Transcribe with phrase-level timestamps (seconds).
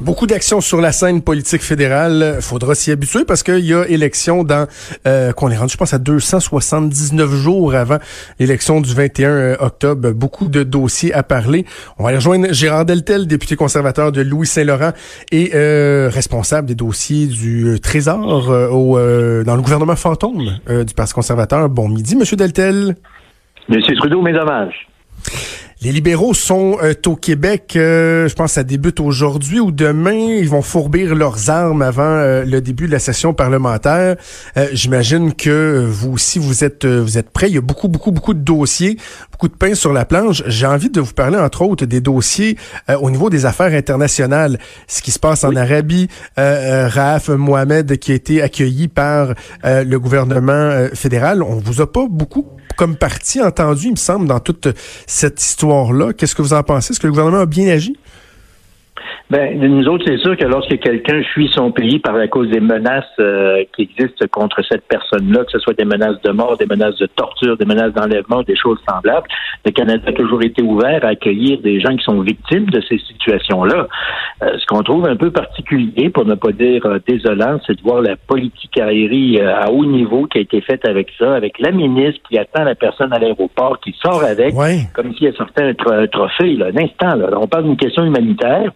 [0.00, 2.38] Beaucoup d'actions sur la scène politique fédérale.
[2.40, 4.66] Faudra s'y habituer parce qu'il y a élection dans
[5.06, 7.98] euh, qu'on est rendu, je pense, à 279 jours avant
[8.38, 10.12] l'élection du 21 octobre.
[10.12, 11.66] Beaucoup de dossiers à parler.
[11.98, 14.92] On va aller rejoindre Gérard Deltel, député conservateur de Louis-Saint-Laurent
[15.32, 20.94] et euh, responsable des dossiers du Trésor euh, euh, dans le gouvernement fantôme euh, du
[20.94, 21.68] Parti conservateur.
[21.68, 22.96] Bon midi, Monsieur Deltel.
[23.68, 24.88] Monsieur Trudeau, mes hommages.
[25.82, 30.12] Les libéraux sont euh, au Québec, euh, je pense que ça débute aujourd'hui ou demain.
[30.12, 34.16] Ils vont fourbir leurs armes avant euh, le début de la session parlementaire.
[34.72, 37.48] J'imagine que vous aussi, vous êtes vous êtes prêts.
[37.48, 38.98] Il y a beaucoup, beaucoup, beaucoup de dossiers,
[39.32, 40.42] beaucoup de pain sur la planche.
[40.46, 42.58] J'ai envie de vous parler, entre autres, des dossiers
[43.00, 44.58] au niveau des affaires internationales.
[44.86, 49.34] Ce qui se passe en Arabie, Raaf Mohamed qui a été accueilli par
[49.64, 51.42] le gouvernement fédéral.
[51.42, 54.68] On vous a pas beaucoup comme parti entendu, il me semble, dans toute
[55.06, 56.12] cette histoire-là.
[56.12, 56.92] Qu'est-ce que vous en pensez?
[56.92, 57.96] Est-ce que le gouvernement a bien agi?
[59.30, 62.58] Ben, nous autres, c'est sûr que lorsque quelqu'un fuit son pays par la cause des
[62.58, 66.66] menaces euh, qui existent contre cette personne-là, que ce soit des menaces de mort, des
[66.66, 69.28] menaces de torture, des menaces d'enlèvement, des choses semblables,
[69.64, 72.98] le Canada a toujours été ouvert à accueillir des gens qui sont victimes de ces
[72.98, 73.86] situations-là.
[74.42, 77.82] Euh, ce qu'on trouve un peu particulier, pour ne pas dire euh, désolant, c'est de
[77.82, 81.70] voir la politique aérienne à haut niveau qui a été faite avec ça, avec la
[81.70, 84.54] ministre qui attend la personne à l'aéroport, qui sort avec,
[84.92, 87.14] comme si elle sortait un, un trophée, là, un instant.
[87.14, 87.28] Là.
[87.40, 88.72] On parle d'une question humanitaire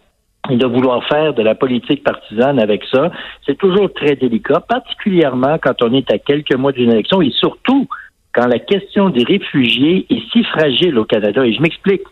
[0.50, 3.10] de vouloir faire de la politique partisane avec ça,
[3.46, 7.88] c'est toujours très délicat, particulièrement quand on est à quelques mois d'une élection et surtout
[8.34, 11.44] quand la question des réfugiés est si fragile au Canada.
[11.46, 12.02] Et je m'explique.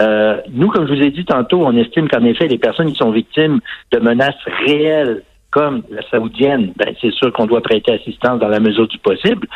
[0.00, 2.96] Euh, nous, comme je vous ai dit tantôt, on estime qu'en effet, les personnes qui
[2.96, 3.60] sont victimes
[3.92, 4.34] de menaces
[4.66, 8.98] réelles comme la saoudienne, ben, c'est sûr qu'on doit prêter assistance dans la mesure du
[8.98, 9.46] possible.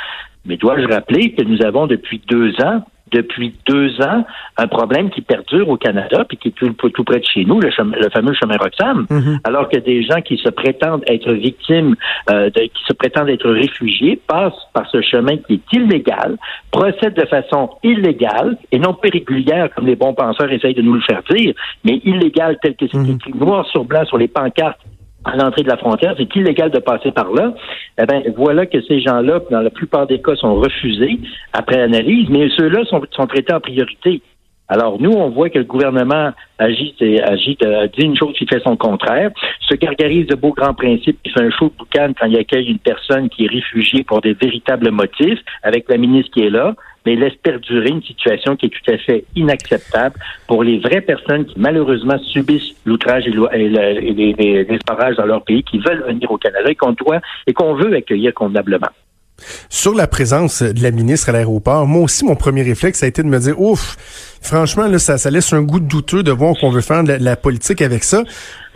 [0.46, 2.82] Mais dois-je rappeler que nous avons depuis deux ans
[3.12, 4.24] depuis deux ans
[4.56, 7.60] un problème qui perdure au Canada puis qui est tout, tout près de chez nous,
[7.60, 9.40] le, le fameux chemin Roxham, Mhm.
[9.44, 11.94] alors que des gens qui se prétendent être victimes,
[12.30, 16.38] euh, de, qui se prétendent être réfugiés, passent par ce chemin qui est illégal,
[16.70, 20.94] procèdent de façon illégale et non pas régulière comme les bons penseurs essayent de nous
[20.94, 21.52] le faire dire,
[21.84, 23.16] mais illégal tel que c'est Mhm.
[23.16, 24.80] écrit noir sur blanc sur les pancartes
[25.24, 27.54] à l'entrée de la frontière, c'est illégal de passer par là.
[28.00, 31.18] Eh ben, voilà que ces gens-là, dans la plupart des cas, sont refusés
[31.52, 34.22] après analyse, mais ceux-là sont, sont traités en priorité.
[34.68, 38.46] Alors, nous, on voit que le gouvernement agit, et agit euh, dit une chose qui
[38.46, 39.30] fait son contraire,
[39.68, 42.70] se gargarise de beaux grands principes, qui fait un show de boucan quand il accueille
[42.70, 46.74] une personne qui est réfugiée pour des véritables motifs, avec la ministre qui est là,
[47.06, 51.44] mais laisse perdurer une situation qui est tout à fait inacceptable pour les vraies personnes
[51.46, 54.78] qui malheureusement subissent l'outrage et, les, les-
[55.16, 58.32] dans leur pays, qui veulent venir au Canada et qu'on doit et qu'on veut accueillir
[58.34, 58.88] convenablement.
[59.68, 63.22] Sur la présence de la ministre à l'aéroport, moi aussi, mon premier réflexe a été
[63.22, 63.96] de me dire, ouf,
[64.40, 67.82] franchement, là, ça, laisse un goût douteux de voir qu'on veut faire de la, politique
[67.82, 68.22] avec ça.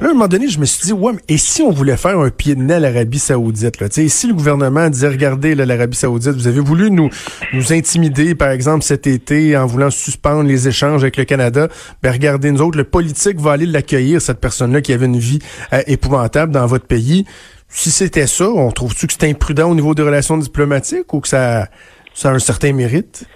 [0.01, 2.19] À un moment donné, je me suis dit, ouais, mais et si on voulait faire
[2.19, 3.87] un pied de nez à l'Arabie Saoudite, là?
[3.97, 7.11] Et si le gouvernement disait, regardez, l'Arabie Saoudite, vous avez voulu nous,
[7.53, 11.69] nous intimider, par exemple, cet été, en voulant suspendre les échanges avec le Canada,
[12.03, 15.39] ben, regardez, nous autres, le politique va aller l'accueillir, cette personne-là qui avait une vie
[15.73, 17.25] euh, épouvantable dans votre pays.
[17.69, 21.29] Si c'était ça, on trouve-tu que c'est imprudent au niveau des relations diplomatiques ou que
[21.29, 21.67] ça,
[22.15, 23.27] ça a un certain mérite?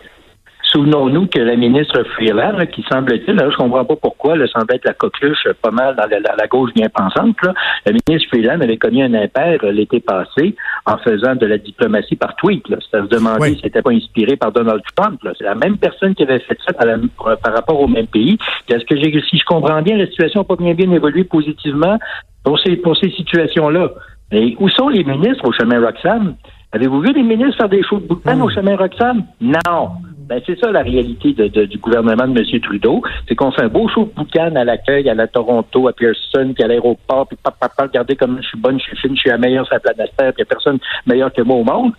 [0.72, 4.84] Souvenons-nous que la ministre Freeland, là, qui semble-t-il, je comprends pas pourquoi, elle semble être
[4.84, 7.52] la coqueluche euh, pas mal dans la, la- la gauche bien pensante, là.
[7.84, 10.54] la ministre Freeland avait connu un impair euh, l'été passé
[10.86, 12.68] en faisant de la diplomatie par tweet.
[12.68, 12.76] Là.
[12.92, 13.54] À se demander Oui.
[13.56, 15.20] si c'était pas inspiré par Donald Trump.
[15.36, 16.98] C'est la même personne qui avait fait ça par, la-
[17.42, 18.38] par- rapport au même pays.
[18.68, 21.98] Est-ce que si je comprends bien, la situation n'a pas bien bien évolué positivement
[22.44, 23.90] pour ces, pour ces situations-là?
[24.32, 26.34] Mais où sont les ministres au chemin Roxham?
[26.72, 29.24] Avez-vous vu les ministres faire des shows de boucan au chemin Roxham?
[29.40, 29.90] Non.
[30.28, 32.60] Ben, c'est ça la réalité de- de- du gouvernement de M.
[32.60, 33.02] Trudeau.
[33.28, 36.52] C'est qu'on fait un beau show de boucan à l'accueil, à la Toronto, à Pearson,
[36.54, 39.20] puis à l'aéroport, puis papa, papa, regardez comme je suis bonne, je suis fine, je
[39.22, 41.56] suis la meilleure sur la planète Terre, puis il n'y a personne meilleur que moi
[41.56, 41.92] au monde.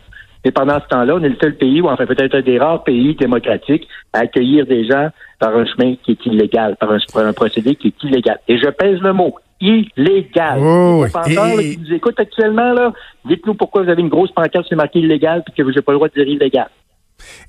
[0.45, 2.83] Et pendant ce temps-là, on est le seul pays, ou enfin peut-être un des rares
[2.85, 7.25] pays démocratiques, à accueillir des gens par un chemin qui est illégal, par un, par
[7.25, 8.39] un procédé qui est illégal.
[8.47, 10.59] Et je pèse le mot, illégal.
[10.59, 12.91] Oh, Les penseurs, et- qui nous écoutent actuellement, là,
[13.25, 15.91] dites-nous pourquoi vous avez une grosse pancarte, c'est marqué illégal, puis que vous n'avez pas
[15.91, 16.69] le droit de dire illégal.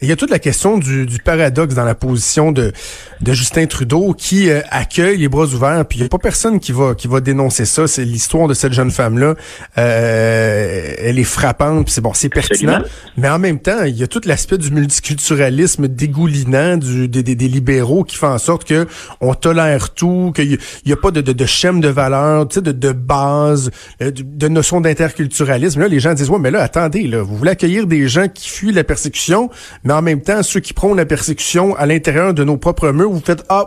[0.00, 2.72] Il y a toute la question du, paradoxe dans la position de,
[3.20, 6.58] de Justin Trudeau qui euh, accueille les bras ouverts, puis il n'y a pas personne
[6.58, 7.86] qui va qui va dénoncer ça.
[7.86, 9.34] C'est l'histoire de cette jeune femme-là.
[9.78, 12.82] Euh, elle est frappante, puis c'est bon, c'est pertinent.
[13.16, 17.48] Mais en même temps, il y a tout l'aspect du multiculturalisme dégoulinant du, des, des,
[17.48, 18.86] libéraux qui fait en sorte que
[19.20, 22.92] on tolère tout, qu'il n'y a pas de, de, de schème de valeur, de, de
[22.92, 23.70] base,
[24.00, 25.80] euh, de, de notion d'interculturalisme.
[25.80, 28.48] Là, les gens disent, ouais, mais là, attendez, là, vous voulez accueillir des gens qui
[28.48, 29.50] fuient la persécution,
[29.84, 33.10] mais en même temps, ceux qui prônent la persécution à l'intérieur de nos propres murs,
[33.10, 33.66] vous faites Ah,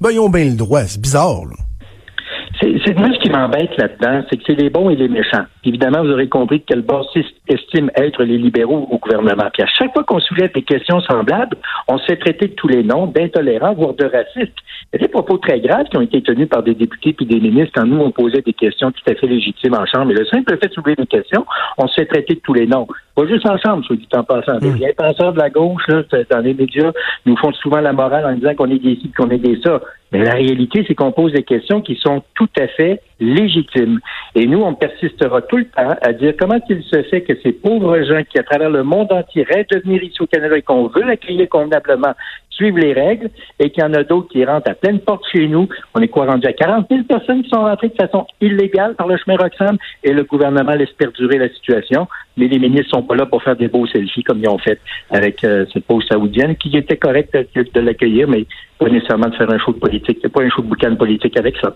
[0.00, 0.82] ben ils ont bien le droit.
[0.82, 1.56] C'est bizarre, là.
[2.62, 5.44] C'est moi ce qui m'embête là-dedans, c'est que c'est les bons et les méchants.
[5.64, 9.48] Évidemment, vous aurez compris que quel bassiste estime être les libéraux au gouvernement.
[9.52, 11.56] Puis à chaque fois qu'on soulève des questions semblables,
[11.88, 14.56] on se fait traiter de tous les noms, d'intolérants, voire de racistes.
[14.92, 17.26] Il y a des propos très graves qui ont été tenus par des députés puis
[17.26, 20.06] des ministres quand nous, on posait des questions tout à fait légitimes en Chambre.
[20.06, 21.44] Mais le simple fait de soulever des questions,
[21.78, 22.86] on se fait traiter de tous les noms.
[23.14, 24.58] Pas juste en Chambre, soit dit en passant.
[24.62, 26.92] Les bien penseurs de la gauche, là, dans les médias,
[27.26, 29.80] nous font souvent la morale en disant qu'on est des ci, qu'on est des ça.
[30.12, 33.98] Mais la réalité, c'est qu'on pose des questions qui sont tout à fait légitimes.
[34.34, 37.52] Et nous, on persistera tout le temps à dire comment il se fait que ces
[37.52, 40.62] pauvres gens qui, à travers le monde entier, rêvent de venir ici au Canada et
[40.62, 42.12] qu'on veut accueillir convenablement,
[42.54, 45.48] suivent les règles et qu'il y en a d'autres qui rentrent à pleine porte chez
[45.48, 45.68] nous.
[45.94, 49.08] On est quoi rendu à 40 000 personnes qui sont rentrées de façon illégale par
[49.08, 52.06] le chemin Roxham et le gouvernement laisse perdurer la situation.
[52.36, 54.80] Mais les ministres sont pas là pour faire des beaux selfies comme ils ont fait
[55.10, 58.46] avec euh, cette pause saoudienne qui était correcte de, l'accueillir, mais
[58.78, 60.18] pas nécessairement de faire un show de politique.
[60.22, 61.74] C'est pas un show de boucan politique avec ça.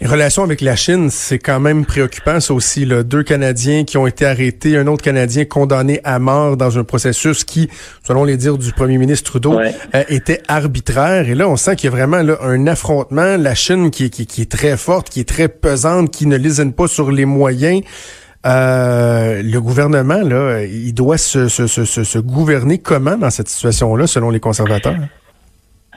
[0.00, 2.86] Les relations avec la Chine, c'est quand même préoccupant, ça aussi.
[2.86, 3.02] Là.
[3.02, 7.44] Deux Canadiens qui ont été arrêtés, un autre Canadien condamné à mort dans un processus
[7.44, 7.68] qui,
[8.02, 11.28] selon les dires du premier ministre Trudeau, euh, était arbitraire.
[11.28, 13.36] Et là, on sent qu'il y a vraiment là, un affrontement.
[13.36, 16.72] La Chine qui, qui, qui, est très forte, qui est très pesante, qui ne lésine
[16.72, 17.82] pas sur les moyens.
[18.46, 24.06] Euh, le gouvernement, là, il doit se, se, se, se gouverner comment dans cette situation-là,
[24.06, 24.96] selon les conservateurs?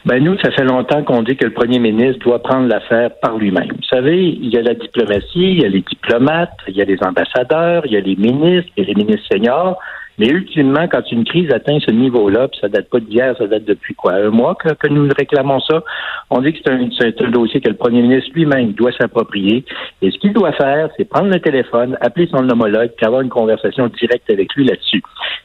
[0.06, 3.38] Ben nous, ça fait longtemps qu'on dit que le premier ministre doit prendre l'affaire par
[3.38, 3.72] lui-même.
[3.72, 6.86] Vous savez, il y a la diplomatie, il y a les diplomates, il y a
[6.86, 9.80] les ambassadeurs, il y a les ministres, il y a les ministres seniors.
[10.20, 13.64] Mais ultimement, quand une crise atteint ce niveau-là, puis ça date pas d'hier, ça date
[13.66, 15.84] depuis quoi, un mois que, nous réclamons ça,
[16.30, 19.66] on dit que c'est un, un, dossier que le premier ministre lui-même doit s'approprier.
[20.02, 23.30] Et ce qu'il doit faire, c'est prendre le téléphone, appeler son homologue, puis avoir une
[23.30, 25.02] conversation directe avec lui là-dessus.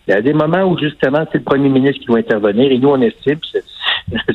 [0.06, 2.78] Il y a des moments où justement c'est le premier ministre qui doit intervenir, et
[2.78, 3.38] nous on estime,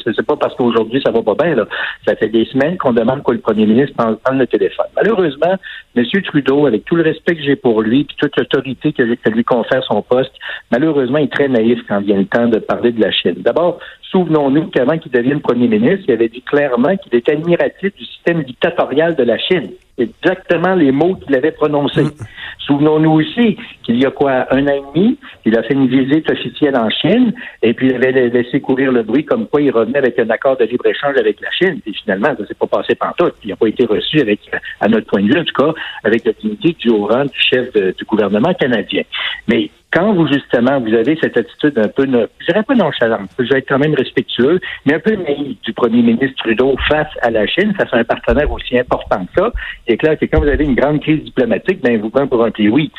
[0.03, 1.55] c'est pas parce qu'aujourd'hui ça va pas bien.
[1.55, 1.65] Là.
[2.07, 4.85] Ça fait des semaines qu'on demande que le premier ministre prenne le téléphone.
[4.95, 5.55] Malheureusement,
[5.95, 6.05] M.
[6.23, 9.83] Trudeau, avec tout le respect que j'ai pour lui, puis toute l'autorité que, lui confère
[9.83, 10.33] son poste,
[10.71, 13.35] malheureusement, il est très naïf quand vient le temps de parler de la Chine.
[13.37, 13.79] D'abord,
[14.13, 18.43] souvenons-nous qu'avant qu'il devienne premier ministre, il avait dit clairement qu'il était admiratif du système
[18.43, 22.03] dictatorial de la Chine exactement les mots qu'il avait prononcés.
[22.03, 22.11] Mm.
[22.59, 26.29] Souvenons-nous aussi qu'il y a quoi, un an et demi, il a fait une visite
[26.31, 29.99] officielle en Chine et puis il avait laissé courir le bruit comme quoi il revenait
[29.99, 31.81] avec un accord de libre-échange avec la Chine.
[31.85, 33.35] Et finalement, ça s'est pas passé pantoute.
[33.43, 34.39] Il n'a pas été reçu avec,
[34.79, 35.73] à notre point de vue, en tout cas,
[36.03, 39.03] avec la dignité du haut rang du chef du gouvernement canadien.
[39.47, 43.43] Mais quand vous, justement, vous avez cette attitude un peu, je dirais pas nonchalante, je
[43.43, 47.29] vais être quand même respectueux, mais un peu naïf du premier ministre Trudeau face à
[47.29, 49.51] la Chine, face à un partenaire aussi important que ça,
[49.87, 52.43] il est clair que quand vous avez une grande crise diplomatique, ben, vous prenez pour
[52.43, 52.91] un pays oui.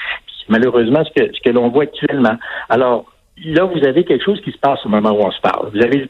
[0.48, 2.36] Malheureusement, ce que, ce que l'on voit actuellement.
[2.68, 3.06] Alors,
[3.44, 5.70] là, vous avez quelque chose qui se passe au moment où on se parle.
[5.72, 6.06] Vous avez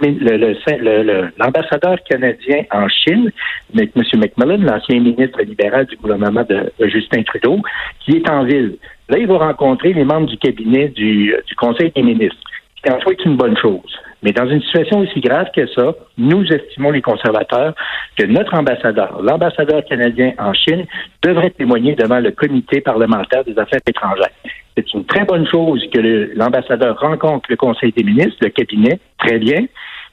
[1.38, 3.30] l'ambassadeur canadien en Chine,
[3.76, 3.88] M.
[3.94, 7.60] McMillan, l'ancien ministre libéral du gouvernement de, Justin Trudeau,
[8.04, 8.76] qui est en ville.
[9.08, 12.36] Là, il va rencontrer les membres du cabinet du, du Conseil des ministres,
[12.76, 13.98] ce qui en soit est une bonne chose.
[14.24, 17.74] Mais dans une situation aussi grave que ça, nous estimons les conservateurs
[18.16, 20.86] que notre ambassadeur, l'ambassadeur canadien en Chine,
[21.22, 24.32] devrait témoigner devant le comité parlementaire des affaires étrangères.
[24.74, 29.38] C'est une très bonne chose que l'ambassadeur rencontre le Conseil des ministres, le cabinet, très
[29.38, 29.66] bien.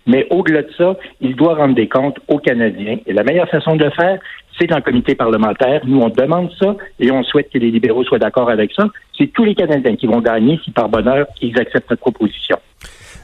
[0.06, 2.98] Mais au-delà de ça, il doit rendre des comptes aux Canadiens.
[3.06, 4.20] Et la meilleure façon de le faire,
[4.60, 5.82] c'est le comité parlementaire.
[5.86, 8.88] Nous, on demande ça et on souhaite que les libéraux soient d'accord avec ça.
[9.18, 12.58] C'est tous les Canadiens qui vont gagner si par bonheur ils acceptent notre proposition.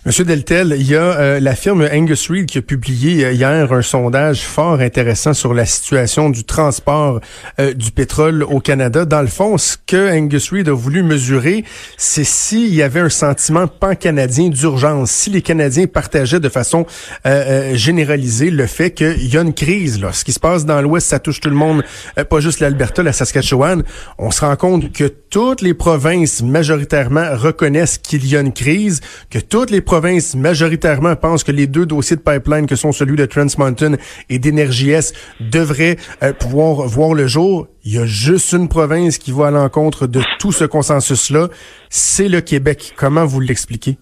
[0.05, 3.73] Monsieur Deltel, il y a euh, la firme Angus Reid qui a publié euh, hier
[3.73, 7.19] un sondage fort intéressant sur la situation du transport
[7.59, 9.03] euh, du pétrole au Canada.
[9.03, 11.65] Dans le fond, ce que Angus Reid a voulu mesurer,
[11.97, 16.85] c'est s'il y avait un sentiment pan-canadien d'urgence, si les Canadiens partageaient de façon
[17.73, 19.99] généralisée le fait qu'il y a une crise.
[19.99, 20.13] Là.
[20.13, 21.83] Ce qui se passe dans l'Ouest, ça touche tout le monde,
[22.29, 23.83] pas juste l'Alberta, la Saskatchewan.
[24.17, 29.01] On se rend compte que toutes les provinces majoritairement reconnaissent qu'il y a une crise,
[29.29, 33.15] que toutes les provinces majoritairement pensent que les deux dossiers de pipeline que sont celui
[33.15, 33.95] de Trans Mountain
[34.29, 37.67] et d'Énergie S devraient euh, pouvoir voir le jour.
[37.85, 41.47] Il y a juste une province qui va à l'encontre de tout ce consensus-là,
[41.89, 42.93] c'est le Québec.
[42.97, 43.97] Comment vous l'expliquez?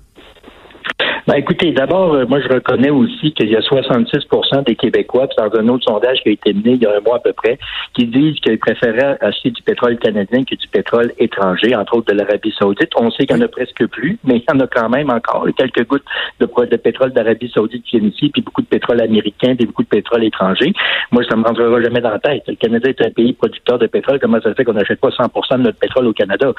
[1.27, 5.37] Ben, écoutez, d'abord, euh, moi, je reconnais aussi qu'il y a 66% des Québécois, puis
[5.37, 7.33] dans un autre sondage qui a été mené il y a un mois à peu
[7.33, 7.57] près,
[7.95, 12.17] qui disent qu'ils préféraient acheter du pétrole canadien que du pétrole étranger, entre autres de
[12.19, 12.91] l'Arabie saoudite.
[12.95, 15.09] On sait qu'il n'y en a presque plus, mais il y en a quand même
[15.09, 16.05] encore quelques gouttes
[16.39, 19.87] de, pétrole d'Arabie saoudite qui viennent ici, puis beaucoup de pétrole américain, puis beaucoup de
[19.87, 20.73] pétrole étranger.
[21.11, 22.43] Moi, ça me rentrera jamais dans la tête.
[22.47, 24.19] Le Canada est un pays producteur de pétrole.
[24.19, 26.53] Comment ça se fait qu'on n'achète pas 100% de notre pétrole au Canada?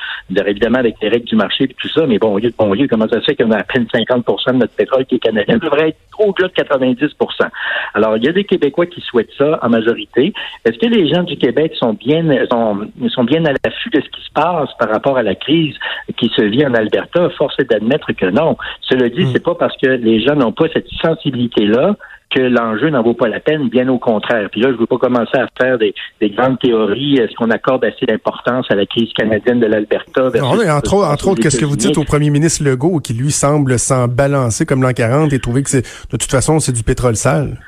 [0.44, 3.26] Évidemment, avec les règles du marché et tout ça, mais bon, bon comment ça se
[3.26, 4.25] fait qu'on a à peine 50
[4.57, 5.59] de notre pétrole qui est canadien?
[5.59, 7.49] devrait être au-delà de 90%
[7.95, 10.33] Alors, il y a des Québécois qui souhaitent ça en majorité.
[10.65, 14.09] Est-ce que les gens du Québec sont bien, sont, sont bien à l'affût de ce
[14.09, 15.77] qui se passe par rapport à la crise
[16.17, 17.29] qui se vit en Alberta?
[17.31, 18.57] Force est d'admettre que non.
[18.83, 19.31] Cela dit, hmm.
[19.33, 21.97] c'est pas parce que les gens n'ont pas cette sensibilité-là
[22.30, 24.49] que l'enjeu n'en vaut pas la peine, bien au contraire.
[24.50, 25.95] Puis là, je ne veux pas commencer à faire des,
[26.30, 27.16] grandes théories.
[27.16, 30.30] Est-ce qu'on accorde assez d'importance à la crise canadienne de l'Alberta?
[30.35, 33.30] Non, mais entre, entre autres, qu'est-ce que vous dites au premier ministre Legault qui, lui,
[33.30, 36.83] semble s'en balancer comme l'an 40 et trouver que c'est, de toute façon, c'est du
[36.83, 37.59] pétrole sale?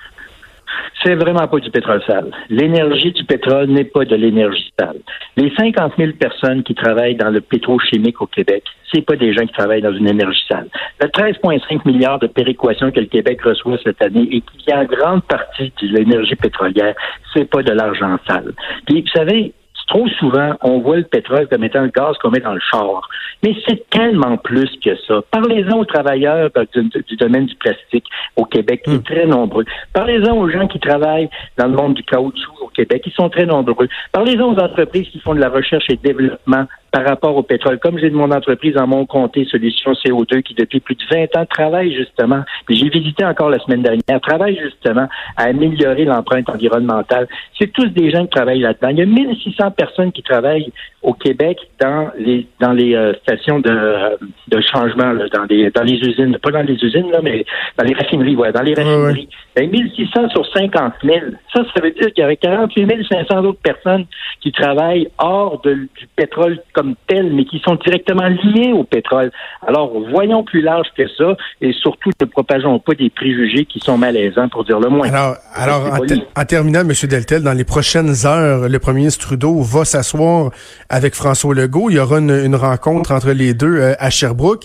[1.02, 2.30] C'est vraiment pas du pétrole sale.
[2.50, 4.98] L'énergie du pétrole n'est pas de l'énergie sale.
[5.36, 9.46] Les 50 000 personnes qui travaillent dans le pétrochimique au Québec, c'est pas des gens
[9.46, 10.68] qui travaillent dans une énergie sale.
[11.00, 14.84] Le 13,5 milliards de péréquations que le Québec reçoit cette année et qui vient en
[14.84, 16.94] grande partie de l'énergie pétrolière,
[17.34, 18.52] c'est pas de l'argent sale.
[18.88, 19.52] Vous savez,
[19.88, 23.08] trop souvent, on voit le pétrole comme étant le gaz qu'on met dans le char.
[23.42, 25.20] Mais c'est tellement plus que ça.
[25.30, 28.04] Parlez-en aux travailleurs du, domaine du plastique
[28.36, 29.02] au Québec, qui sont hmm.
[29.02, 29.64] très nombreux.
[29.92, 33.46] Parlez-en aux gens qui travaillent dans le monde du caoutchouc au Québec, qui sont très
[33.46, 33.88] nombreux.
[34.12, 37.78] Parlez-en aux entreprises qui font de la recherche et développement par rapport au pétrole.
[37.78, 41.36] Comme j'ai de mon entreprise en mon comté Solutions CO2 qui depuis plus de 20
[41.36, 46.48] ans travaille justement, puis j'ai visité encore la semaine dernière, travaille justement à améliorer l'empreinte
[46.48, 47.28] environnementale.
[47.58, 48.88] C'est tous des gens qui travaillent là-dedans.
[48.88, 53.60] Il y a 1600 personnes qui travaillent au Québec dans les dans les euh, stations
[53.60, 54.16] de, euh,
[54.48, 57.44] de changement, là, dans les dans les usines, pas dans les usines là, mais
[57.76, 59.28] dans les raffineries, ouais, dans les raffineries.
[59.66, 61.18] 1600 sur 50 000.
[61.52, 64.06] Ça, ça veut dire qu'il y avait 48 500 autres personnes
[64.40, 69.32] qui travaillent hors de, du pétrole comme tel, mais qui sont directement liés au pétrole.
[69.66, 73.98] Alors, voyons plus large que ça et surtout ne propageons pas des préjugés qui sont
[73.98, 75.08] malaisants, pour dire le moins.
[75.08, 75.98] Alors, alors
[76.36, 76.92] en, terminant, M.
[77.10, 80.52] Deltel, dans les prochaines heures, le premier ministre Trudeau va s'asseoir
[80.88, 81.90] avec François Legault.
[81.90, 84.64] Il y aura une, rencontre entre les deux euh, à Sherbrooke.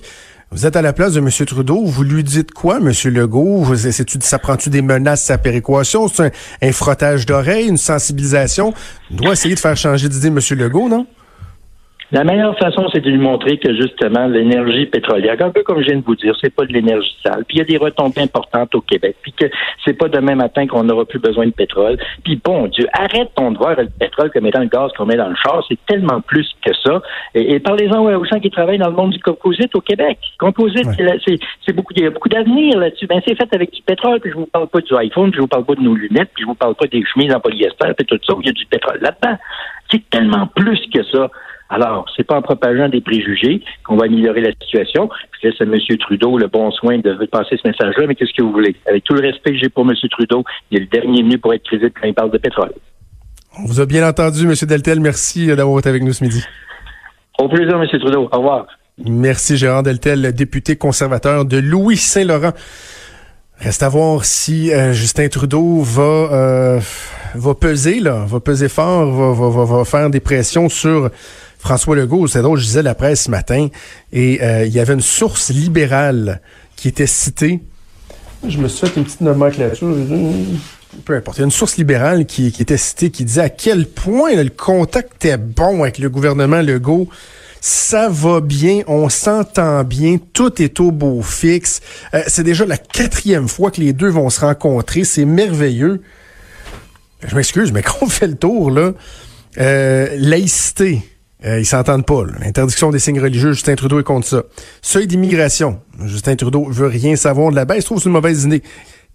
[0.51, 1.29] Vous êtes à la place de M.
[1.48, 2.91] Trudeau, vous lui dites quoi, M.
[3.05, 3.65] Legault?
[4.22, 6.08] Ça prend-tu des menaces sa péréquation?
[6.08, 6.29] C'est un,
[6.62, 8.72] un frottage d'oreilles, une sensibilisation?
[9.12, 10.39] On doit essayer de faire changer d'idée M.
[10.51, 11.08] Legault, non?
[12.13, 15.88] La meilleure façon, c'est de lui montrer que justement l'énergie pétrolière, un peu comme je
[15.88, 17.43] viens de vous dire, c'est pas de l'énergie sale.
[17.48, 19.15] Puis il y a des retombées importantes au Québec.
[19.24, 19.46] Puis que
[19.84, 21.98] c'est pas demain matin qu'on n'aura plus besoin de pétrole.
[22.24, 25.29] Puis bon Dieu, arrête-t-on de voir le pétrole comme étant le gaz qu'on met dans
[25.29, 25.65] le char.
[25.67, 27.01] C'est tellement plus que ça.
[27.34, 30.20] Et, parlez-en aux gens qui travaillent dans le monde du composite au Québec.
[30.38, 30.89] Composite,
[31.65, 33.08] c'est beaucoup, il y a beaucoup d'avenir là-dessus.
[33.08, 34.20] Ben c'est fait avec du pétrole.
[34.20, 36.29] Puis je vous parle pas du iPhone, puis je vous parle pas de nos lunettes,
[36.36, 38.36] puis je vous parle pas des chemises en polyester, puis tout ça.
[38.39, 39.36] Il y a du pétrole là-dedans.
[39.89, 41.32] C'est tellement plus que ça.
[41.74, 45.10] Alors, c'est pas en propageant des préjugés qu'on va améliorer la situation.
[45.42, 45.74] Je laisse à M.
[45.98, 48.75] Trudeau le bon soin de passer ce message-là, mais qu'est-ce que vous voulez?
[48.88, 49.96] Avec tout le respect que j'ai pour M.
[50.12, 52.72] Trudeau, il est le dernier venu pour être crédible quand il parle de pétrole.
[53.58, 54.53] On vous a bien entendu, M.
[54.68, 55.00] Deltel.
[55.00, 56.44] Merci d'avoir été avec nous ce midi.
[57.39, 57.88] Au plaisir, M.
[58.00, 58.30] Trudeau.
[58.32, 58.68] Au revoir.
[59.03, 62.51] Merci, Gérard Deltel, député conservateur de Louis-Saint-Laurent.
[63.58, 66.80] Reste à voir si euh, Justin Trudeau va euh,
[67.34, 71.10] va peser là, va peser fort, va, va, va, faire des pressions sur
[71.63, 72.27] François Legault.
[72.27, 73.70] C'est drôle, je disais la presse ce matin
[74.12, 76.41] et euh, il y avait une source libérale
[76.75, 77.62] qui était citée.
[78.46, 79.96] Je me suis fait une petite nomenclature.
[81.05, 81.38] Peu importe.
[81.38, 84.36] Il y a une source libérale qui, qui était citée qui disait à quel point
[84.36, 87.08] le contact était bon avec le gouvernement Legault
[87.65, 91.79] ça va bien, on s'entend bien, tout est au beau fixe.
[92.13, 96.01] Euh, c'est déjà la quatrième fois que les deux vont se rencontrer, c'est merveilleux.
[97.25, 98.91] Je m'excuse, mais quand on fait le tour, là,
[99.60, 101.03] euh, laïcité,
[101.45, 102.23] euh, ils s'entendent pas.
[102.39, 104.43] L'interdiction des signes religieux, Justin Trudeau est contre ça.
[104.81, 108.63] Seuil d'immigration, Justin Trudeau veut rien savoir de la baisse, trouve c'est une mauvaise idée.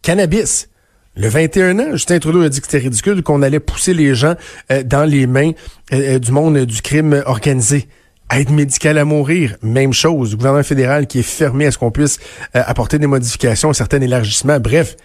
[0.03, 0.69] Cannabis,
[1.17, 4.35] le 21 ans, Justin Trudeau a dit que c'était ridicule qu'on allait pousser les gens
[4.71, 5.53] euh, dans les mains
[5.91, 7.89] du monde du crime organisé.
[8.31, 10.33] Aide médicale à mourir, même chose.
[10.33, 12.19] Le gouvernement fédéral qui est fermé à ce qu'on puisse
[12.55, 14.61] euh, apporter des modifications, certains élargissements.
[14.61, 14.97] Bref,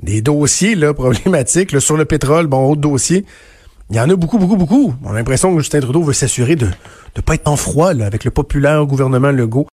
[0.00, 3.24] des dossiers là problématiques là, sur le pétrole, bon, autre dossier.
[3.90, 4.94] Il y en a beaucoup, beaucoup, beaucoup.
[5.04, 6.66] On a l'impression que Justin Trudeau veut s'assurer de
[7.16, 9.68] ne pas être en froid avec le populaire gouvernement Legault.